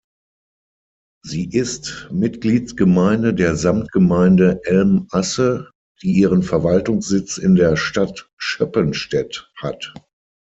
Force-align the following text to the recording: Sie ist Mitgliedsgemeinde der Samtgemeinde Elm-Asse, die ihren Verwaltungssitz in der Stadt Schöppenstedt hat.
Sie 1.23 1.47
ist 1.47 2.07
Mitgliedsgemeinde 2.11 3.35
der 3.35 3.55
Samtgemeinde 3.55 4.59
Elm-Asse, 4.63 5.69
die 6.01 6.13
ihren 6.13 6.41
Verwaltungssitz 6.41 7.37
in 7.37 7.53
der 7.53 7.77
Stadt 7.77 8.27
Schöppenstedt 8.35 9.51
hat. 9.61 9.93